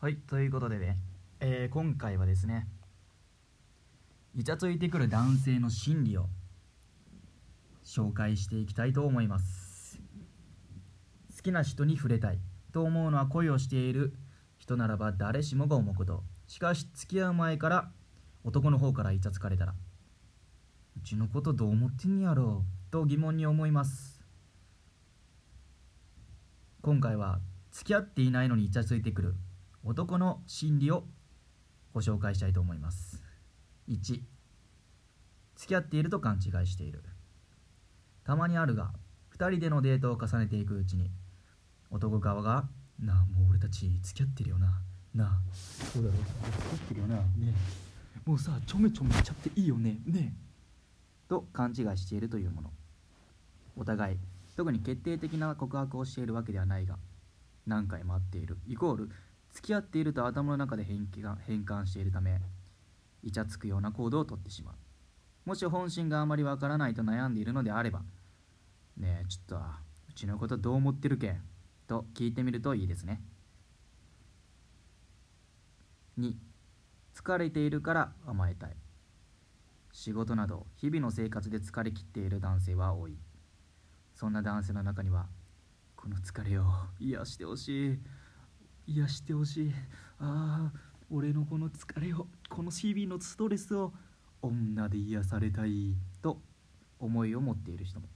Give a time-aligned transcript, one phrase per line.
[0.00, 0.96] はいということでね、
[1.40, 2.66] えー今回はですね
[4.34, 6.24] イチャついてくる男性の心理を
[7.84, 10.00] 紹介していきたいと思います。
[11.36, 12.38] 好きな人に触れたい
[12.72, 14.14] と思うのは恋をしている
[14.56, 16.22] 人ならば誰しもが思うこと。
[16.46, 17.90] しかし付き合う前から
[18.42, 19.74] 男の方からイチャつかれたら
[20.96, 24.24] うちのことどう思ってんやろうと疑問に思います。
[26.80, 27.40] 今回は
[27.70, 29.34] 付き合っていないのにイチャついてくる
[29.82, 31.04] 男の心理を
[31.94, 33.22] ご紹介したいと思います。
[33.88, 34.20] 1
[35.56, 37.02] 付き合っていると勘違いしている。
[38.24, 38.92] たまにあるが
[39.36, 41.10] 2人でのデートを重ねていくうちに
[41.90, 42.68] 男側が
[43.00, 44.82] 「なあもう俺たち付き合ってるよな。
[45.14, 45.54] なあ。
[45.54, 46.14] そうだろ。
[46.16, 47.16] 付き合ってるよな。
[47.16, 47.54] ねえ。
[48.26, 49.98] もうさちょめちょめしちゃっていいよね。
[50.04, 50.40] ねえ」
[51.26, 52.72] と勘違いしているというもの。
[53.76, 54.18] お互い
[54.56, 56.98] 特に決定的な告白をしているわけではないが
[57.66, 58.58] 何回も会っている。
[58.66, 59.10] イコール
[59.52, 62.40] 付き合っていると頭の中で変換変換しているため
[63.22, 64.74] イチャつくような行動をとってしまう。
[65.44, 68.02] もし本心があまりわからないと悩んでいるのであれば
[68.96, 71.42] ねえちょっとうちのことどう思ってるけん
[71.86, 73.22] と聞いてみるといいですね。
[76.18, 76.34] 2
[77.14, 78.76] 疲れているから甘えたい。
[79.92, 83.16] 仕事など日々の生活で疲れ切っている男性は多い。
[84.14, 85.26] そんな男性の中には
[85.96, 86.64] この疲れを
[86.98, 87.98] 癒してほしい。
[88.90, 89.72] 癒してほしい。
[90.18, 93.92] ああ俺のこの疲れをこの日々のストレスを
[94.42, 96.40] 女で癒されたいと
[96.98, 98.08] 思いを持っている人も。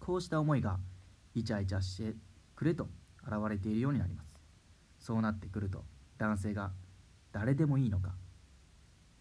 [0.00, 0.78] こうした思いが
[1.34, 2.16] イチャイチャして
[2.54, 2.88] くれと
[3.22, 4.36] 現れているようになります。
[4.98, 5.84] そうなってくると
[6.18, 6.72] 男性が
[7.32, 8.14] 誰でもいいのか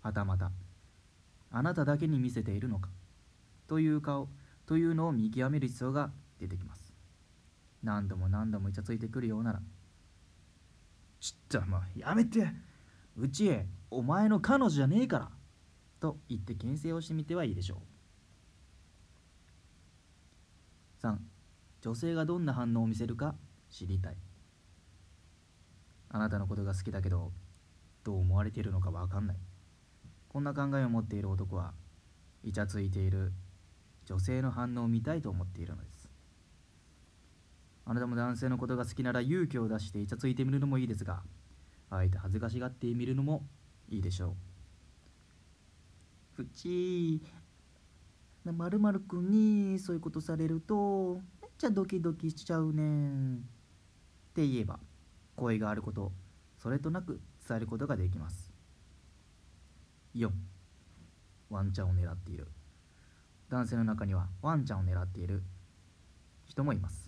[0.02, 0.52] はたまた
[1.52, 2.90] あなただけに見せているのか
[3.68, 4.30] という顔
[4.66, 6.94] というのを見極める必要が出てきます。
[7.84, 9.62] 何度も何度もイチャついてくるようなら
[11.20, 12.52] ちょっともうやめて
[13.18, 15.32] うちへお前の彼女じゃねえから
[16.00, 17.82] と言って牽制をしてみてはいいでしょ
[21.02, 21.06] う。
[21.06, 21.18] 3
[21.82, 23.36] 女性がどんな反応を見せるか
[23.70, 24.18] 知りたい。
[26.10, 27.32] あなたのことが好きだけど
[28.04, 29.38] どう思われているのかわかんない。
[30.30, 31.74] こんな考えを持っている男は
[32.44, 33.32] イチャついている
[34.06, 35.95] 女性の反応を見たいと思っているのです。
[37.86, 41.22] あなたも男性のことが好きなら勇気を出してイチャついてみるのもいいですが
[41.90, 43.44] あえて恥ずかしがってみるのも
[43.90, 44.34] いいでしょう。
[46.34, 47.22] ふち
[48.44, 53.38] まるまるくんにそういうことされるとめっちゃドキドキしちゃうねん。
[53.38, 53.40] っ
[54.34, 54.80] て言えば
[55.36, 56.12] 声があること
[56.58, 58.52] それとなく伝えることができます。
[60.16, 60.30] 4
[61.50, 62.48] ワンちゃんを狙っている。
[63.50, 65.44] 男性の中にはワンちゃんを狙っている
[66.46, 67.05] 人もいます。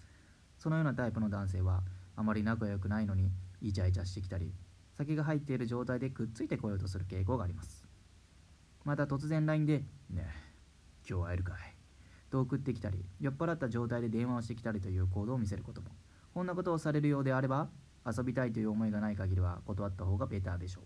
[0.68, 1.82] そのようなタイプの男性は
[2.18, 4.52] あまり仲良くないのにイチャイチャしてきたり
[4.98, 7.88] 酒が入っている状態でくっついてこようとする傾向があります。
[8.84, 10.30] また突然 LINE で「ねえ
[11.10, 11.76] 今日会えるかい?」
[12.30, 15.88] と送ってきたり酔っ払った状態で電話をしてきたりという行動を見せることも
[16.34, 17.70] こんなことをされるようであれば
[18.06, 20.84] 遊びたいという思いがない限りは断った方がベターでしょう。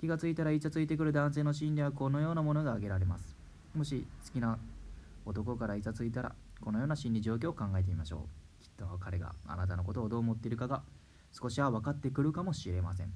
[0.00, 3.36] 気がついたらイチャついてくる男性の心理はこのようなものが挙げられます。
[3.74, 4.58] もし好きな
[5.26, 8.43] 男からイチャついたらこのような心理状況を考えてみましょう。
[8.76, 10.82] と彼があなたのことをどう思っているかが
[11.32, 13.12] 少しは分かってくるかもしれません。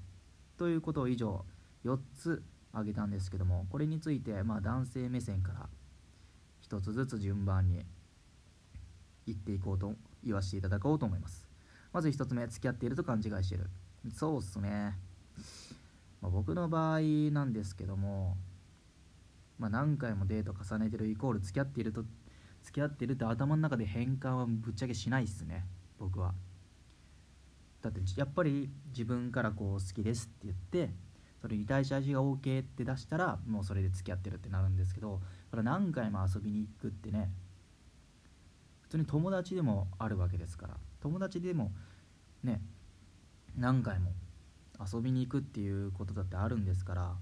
[0.56, 1.44] ということを以上
[1.84, 2.42] 4つ
[2.72, 5.68] 挙げたんですけどもこれについてまあ男性目線から
[6.68, 7.84] 1つずつ順番に
[9.26, 11.46] 言っていこうと言わせていただこうと思います。
[11.92, 13.70] まず1つ目付き合っていると勘違いしてる。
[14.14, 14.96] そうっすね、
[16.20, 17.00] まあ、僕の場合
[17.32, 18.36] なんですけども
[19.58, 22.04] まあ、何回もデート重ねてるイコール付き合っていると
[22.62, 25.64] 付き合ってるって頭の中で変換はぶっちゃけしないっすね。
[25.98, 26.34] 僕は。
[27.82, 30.94] だってやっぱり自分からこう好きですって言って
[31.40, 35.20] それに対して味が OK って出したらもうそれで付き合ってるってなるんですけど
[35.50, 37.30] これ何回も遊びに行くってね
[38.80, 41.72] 普通に友達でもあるわけですから友達でも
[42.42, 42.60] ね
[43.56, 44.12] 何回も
[44.92, 47.12] 遊びに行くっていうことだってあるんですから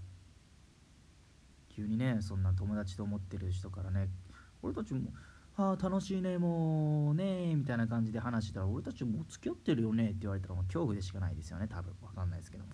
[1.75, 4.09] 急にねそんな友達と思ってる人からね
[4.67, 5.13] 俺たちも
[5.57, 12.71] 「ああ楽しいねもうね」みたいな感じで話したら「俺たちもう付き合ってるよね」って言われたらもう恐怖でしかないですよね多分分かんないですけども。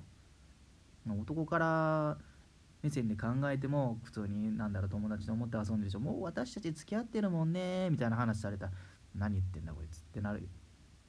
[1.20, 2.16] 男から
[2.82, 8.72] 目線で考えても普通になんだろう友達と思って遊んでるでしょもう私たち付き合ってるもんねみたいな話されたら
[9.16, 10.48] 何言ってんだこいつってなる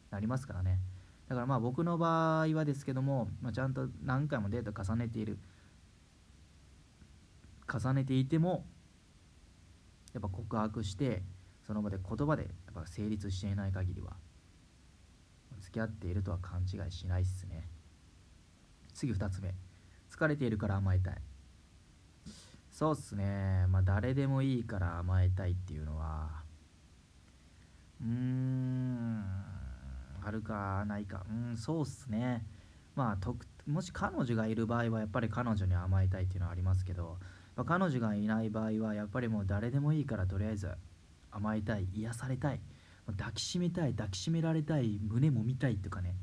[0.09, 0.79] なりますからね。
[1.27, 5.39] だからまあ僕の場合はですけども、まあ、ちゃんと何回もデート重ねている
[7.71, 8.65] 重ねていても
[10.13, 11.23] やっぱ告白して
[11.65, 14.13] その場で言葉でやっぱ成立していない限りは
[15.59, 17.67] 付き合っているとは勘違いしないっすね。
[18.93, 19.53] 次2つ目。
[20.11, 21.17] 疲れているから甘えたい。
[22.69, 23.65] そうっすね。
[23.69, 26.43] まあ誰でもいいから甘えたいっていうのは
[28.01, 29.23] うーん
[30.23, 31.25] あるかないか。
[31.29, 32.45] うんそうっすね。
[32.95, 37.17] まあともし彼女がいる場合はやっぱり彼女に甘えたいっていうのはありますけど、
[37.55, 40.71] まあ、彼女がいない場合はやっぱりもう誰でもいいからとりあえず
[41.31, 42.61] 甘えたい癒されたい
[43.17, 46.15] 抱きしめたい抱きしめられたい胸もみたいとかね、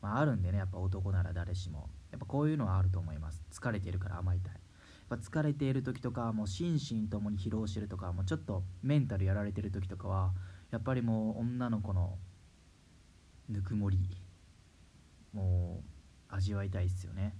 [0.00, 1.88] まあ、あるんでねやっぱ男なら誰しも。
[2.10, 3.42] やっぱこういうのはあると思います。
[3.50, 4.52] 疲れているから甘えたい。
[4.52, 4.60] やっ
[5.08, 10.32] ぱ疲れている時とかもう心身ともに疲労してるとかもうちょっとメンタルやられてる時とかは
[10.70, 12.16] やっぱりもう女の子の
[13.48, 13.98] ぬくもり
[15.32, 15.82] も
[16.30, 17.34] う味わいたいですよね。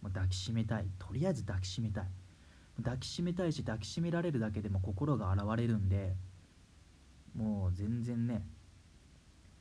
[0.00, 0.88] もう抱きしめたい。
[0.98, 2.04] とりあえず抱きしめたい。
[2.82, 6.14] 抱きしめたいし抱きしめられるだけでも心が洗われるんで
[7.34, 8.46] もう全然ね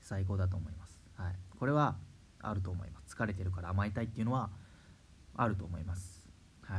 [0.02, 1.96] 最高だと思います、はい、これは
[2.40, 3.16] あると思います。
[3.16, 4.50] 疲れてるから甘えたいっていうのは
[5.36, 6.30] あると思います。
[6.62, 6.78] はい、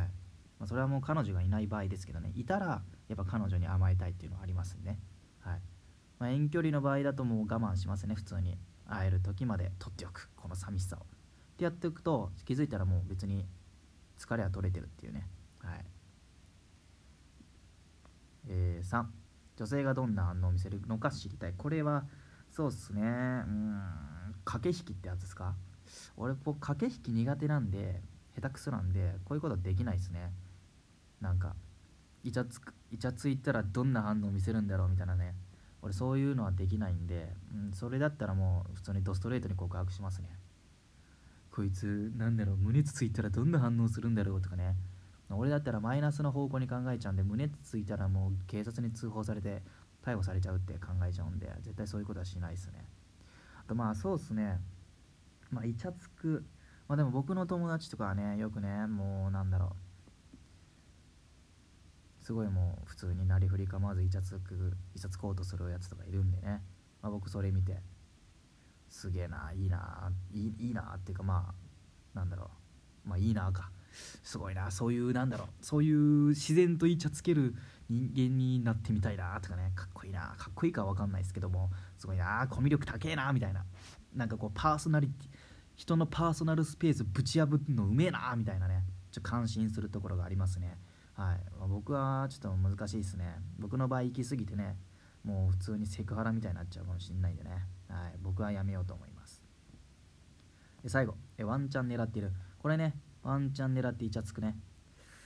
[0.59, 2.33] まあ、それはもう彼女がいない場合ですけどね。
[2.35, 4.99] いたらやっぱ彼女に甘えたいっていうのはありますね、
[5.41, 5.61] はい。
[6.19, 8.15] まあ、遠距離の場合だともう我慢しますね。
[8.15, 8.57] 普通に。
[8.89, 9.73] 会える時まで。
[9.81, 10.31] 取っておく。
[10.37, 11.01] この寂しさを。
[11.01, 11.05] っ
[11.57, 13.45] てやっておくと気づいたらもう別に
[14.19, 15.27] 疲れは取れてるっていうね。
[15.59, 15.85] はい。
[18.49, 19.05] えー、3
[19.57, 21.55] 女性がどんな反応を見せるのか知りたい。
[21.57, 22.05] これは
[22.51, 23.03] そうっすね。
[23.03, 23.81] うん。
[24.45, 25.55] 駆け引きってやつですか？
[26.17, 28.03] 俺こう駆け引き苦手なんで
[28.35, 30.33] 下手くそなんでこういうことできないですね。
[31.21, 31.55] なんか
[32.23, 35.35] イチャつくイチャついたらどんな反応を見せるんだろうみたいなね。
[35.83, 40.29] 俺そういうのはできないんで、うん、それだったらもう普通にドストレートに告白しますね。
[41.51, 44.77] こいつなんだろう胸つついたらどんな反応するんだろうとかね。
[45.31, 49.63] 俺だったらマイナスの方向に考えちゃうんで胸ついたらもう警察に通報されて
[50.05, 52.85] 逮捕されちゃうって考えちゃうんで絶対そういうことはしないですね。
[53.59, 54.61] あとまあそうっすね。
[55.51, 56.45] まあイチャつく。
[56.87, 59.87] まあでも僕の友達とかはねよくねもうなんだろう。
[62.25, 66.61] すごいもう普通になりふり構わずイチャつくイチャつこうとするやつとかいるんでね、
[67.03, 67.81] まあ、僕それ見て
[68.89, 71.55] すげえないいないいいいなっていうかま
[72.15, 72.51] あなんだろ
[73.05, 73.09] う。
[73.09, 73.71] まあいいなか。
[74.23, 77.55] すごいなそういうなんだろうそういう自然とイチャつける
[77.89, 83.65] 人間になってみたいなとかねかっこいいなかっこいいかは分かんないですけどもすごいなコミュ力高えなみたいな。
[84.15, 85.29] なんかこうパーソナリティ
[85.77, 88.83] 人のパーソナルスペースぶち破るのうめえなみたいなね
[89.13, 90.79] ちょっと感心するところがありますね。
[91.15, 93.37] はい、ま、僕はちょっと難しいですね。
[93.59, 94.77] 僕の場合行き過ぎてね
[95.23, 97.51] もう普通にセクハラみたいになっちゃうかもしれないんでね、
[97.89, 99.43] はい、僕はやめようと思います。
[100.83, 101.15] で最後。
[101.37, 102.33] えワンチャン狙っている。
[102.59, 102.95] これね
[103.27, 104.57] ワンチャン狙ってイチャつくね。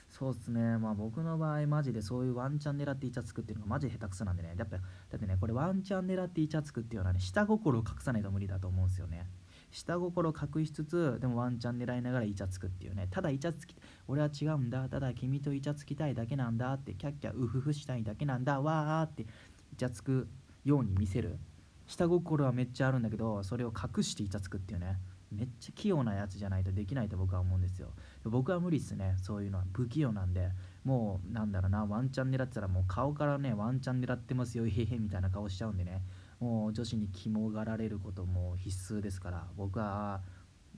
[0.08, 0.79] そうっすね。
[0.79, 4.55] まあ僕の場合マジでそういうワンチャン狙ってイチャつくっていうのがマジ下手くそなんでね。
[4.56, 4.82] やっぱだ
[5.17, 9.26] ってねこれワンチャン狙ってイチャつくっていうのはね下心を隠さないと無理だと思うんですよね。
[9.70, 13.06] 下心を隠しつつでもワンチャン狙いながらイチャつくっていうね。
[13.11, 13.76] ただイチャつき
[14.08, 14.88] 俺は違うんだ。
[14.88, 16.94] ただ君とイチャつきたいだけなんだって。
[16.94, 18.62] キャッキャウフフしたいだけなんだ。
[18.62, 19.26] わーって
[19.73, 20.26] イチャつく
[20.64, 21.38] ように見せる。
[21.87, 24.99] 下心はめっちゃあるんだけどそれを隠してイチャつくっていうね。
[25.32, 27.88] めっちゃ器用なやつじゃないとできないと僕は思うんですよ。
[28.25, 29.65] 僕は無理っすねそういうのは。
[29.73, 30.50] 不器用なんで。
[30.85, 36.03] もうなんだろうなワンチャン狙ってたらもう顔からねワンチャン狙ってますよへへみたいな顔しちゃうんでね。
[36.41, 40.23] もう女子に肝がられることも必須ですから僕は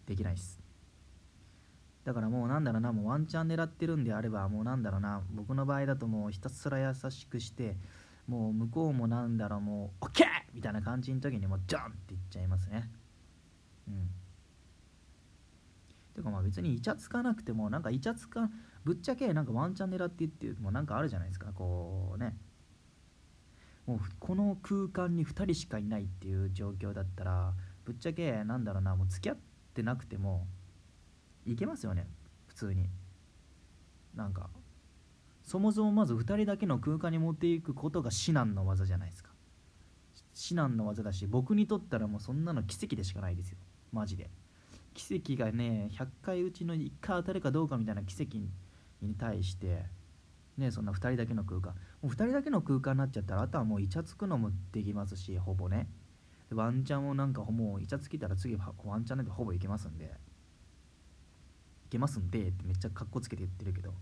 [0.07, 0.61] できないです。
[2.05, 7.77] だからもうなんだろうなもうワンチャン狙ってるんであればもうなんだろうな僕の場合だともうひたすら優しくして
[8.27, 10.25] もう向こうもなんだろうもう OK!
[10.53, 12.91] みたいな感じの時にもうジャンって言っちゃいますね。
[13.87, 14.11] うん。
[16.15, 18.51] てかまあ別にイチャつかなくてもなんかイチャつか
[18.85, 22.37] ぶっちゃけなんかワンチャン狙ってっていうもなんかあるじゃないですかこうね。
[23.87, 27.53] もうこの空間に2人しかいないっていう状況だったら
[27.85, 29.37] ぶっちゃけなんだろうなもう付き合っ
[29.75, 30.47] てなくても
[31.45, 32.07] いけますよね。
[32.47, 32.89] 普通に。
[34.15, 34.51] なんか
[35.43, 39.31] そもそもまず2人だけの空間に持っていくことが至難の技じゃないですか。
[40.35, 43.59] 至難の技だし僕にとったらもうそんなの奇跡でしかないですよ。
[43.93, 44.31] マジで。
[44.94, 48.39] 奇跡がね100回うちの1回当たるかどうかみたいな奇跡
[49.01, 49.84] に対して
[50.56, 51.75] ねそんな2人だけの空間。
[52.03, 55.89] もう2人だけの空間になっちゃったらあとはもうイチャつくのもできますしほぼね。
[56.51, 60.05] ワンチャンもなんかもうイチャつきたら次はワンチャンなんてほぼいけますんで。
[61.87, 63.93] いけますんでってめっちゃかっこつけて言ってるけど。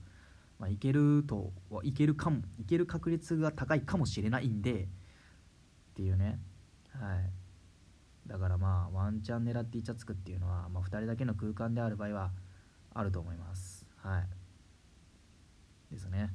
[0.61, 4.87] まあ、いけるといけるかもいける確率が高いかもしれないんでっ
[5.95, 6.39] ていうね。
[6.93, 7.31] はい。
[8.27, 12.31] だからまあワンチャン狙ってイチャつくっていうのは、まあ、2人だけの空間である場合は
[12.95, 13.87] あると思います。
[13.97, 14.29] はい。
[15.93, 16.33] ですね。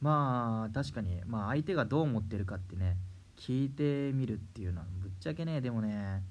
[0.00, 2.96] まあ確かに、まあ、相手がどう思ってるかってね
[3.36, 6.22] 聞いてみるっていうのはぶっちゃけねでもね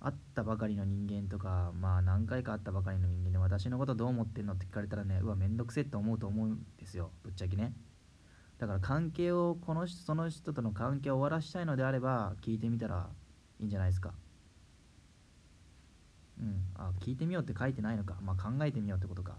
[0.00, 7.10] 会ったばかりの人間とかまあ何回か会ったばかりの人間で私のことどう思ってんのって聞かれたらねうわめんどくせえって思うと思うんですよ。
[7.24, 7.72] ぶっちゃけね。
[8.58, 13.08] だから関係をこの人その人との関係を終わらしたいのであれば聞いてみたら
[13.60, 14.12] いいんじゃないですか。
[16.40, 16.62] うん。
[16.76, 18.16] あ聞いてみようって書いてないのか。
[18.22, 19.36] まあ考えてみようってことか。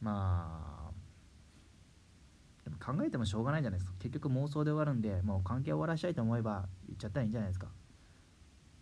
[0.00, 0.92] まあ
[2.64, 3.96] でも考えてもしょうがないじゃないですか。
[4.00, 7.68] 結局妄想で終わるんでもう関係を終わらしたいと思えば言っちゃったらいいんじゃないですか。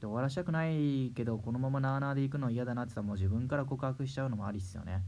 [0.00, 5.02] で終わらしたくないけどこのままなあなあで行くの嫌だなって言ったらもう自分から告白しちゃうのもありっすよね。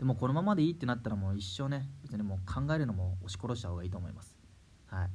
[0.00, 4.34] でもこのままでいいってなったらもう一生ね別にもう考えるのも押し殺した方がいいと思います。
[4.86, 5.10] はい。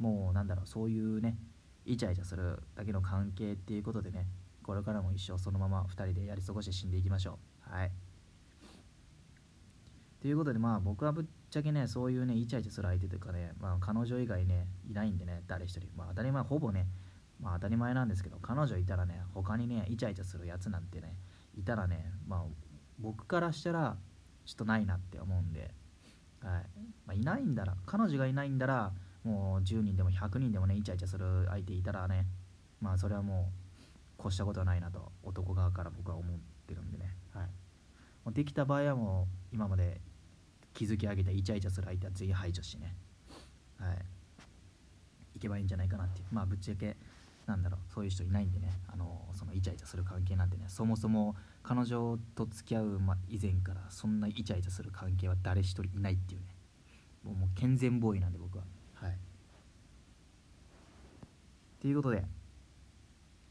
[0.00, 1.36] もうなんだろうそういうね
[1.84, 4.28] イチャイチャするだけの関係っていうことでね
[4.62, 7.74] これからも一生そのまま2人でやり過ごして死んでいきましょう。
[7.74, 7.90] はい。
[10.22, 15.88] ということでまあ僕はぶっちゃけねそういうねイチャイチャする相手というかね、まあ、彼女以外ねいないんでね誰一人。
[15.96, 16.86] まあ当たり前ほぼね
[17.40, 21.16] まあ当たり前なんですけど彼女いたらね他にねイチャイチャするやつなんてね
[21.56, 22.42] いたらねまあ
[23.00, 23.96] 僕からしたら
[24.48, 25.74] ちょっとないなって思うんで、
[26.42, 26.62] はい。
[27.06, 32.24] まあ、いないんだら彼女がいないんだらもう10人でも100人でもねイチャイチャする相手いたらね
[32.80, 33.52] まあそれはも
[34.18, 37.44] う越したことはないなと男側から僕は思ってるんでね、はい、
[38.24, 40.00] もうできた場合はもう今まで
[40.72, 42.94] 築き上げたイチャイチャする相手は全員排除してね。
[43.78, 43.96] はい。
[45.34, 46.26] いけばいいんじゃないかなっていう。
[46.32, 46.96] まあぶっちゃけ
[47.48, 56.46] なんだろうそういう人いないんでねあのそのイチャイチャする関係なんてねそもそも彼女と付き合う、ま、以前からそんなイチャイチャする関係は誰一人いないっていうね。
[57.24, 58.64] もうもう健全ボーイなんで僕は。
[58.94, 59.16] はい。
[61.80, 62.24] ということで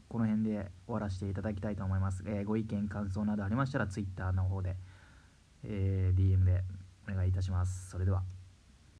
[0.08, 4.76] この辺で終わらせていただきたいと思います、えー、ご意見感想などありましたら Twitter の方で、
[5.64, 6.62] えー、DM で
[7.10, 7.90] お願いいたします。
[7.90, 8.22] それでは